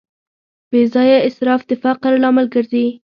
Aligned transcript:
بېځایه 0.71 1.17
اسراف 1.27 1.61
د 1.69 1.71
فقر 1.83 2.11
لامل 2.23 2.45
ګرځي. 2.55 2.85